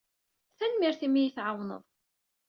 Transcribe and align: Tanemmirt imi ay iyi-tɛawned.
Tanemmirt 0.57 1.01
imi 1.05 1.17
ay 1.19 1.23
iyi-tɛawned. 1.25 1.83